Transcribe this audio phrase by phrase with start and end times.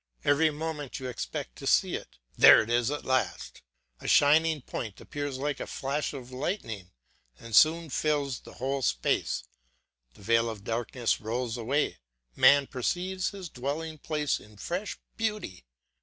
[0.25, 2.17] Every moment you expect to see it.
[2.35, 3.61] There it is at last!
[3.99, 6.89] A shining point appears like a flash of lightning
[7.37, 9.43] and soon fills the whole space;
[10.15, 11.99] the veil of darkness rolls away,
[12.35, 15.67] man perceives his dwelling place in fresh beauty.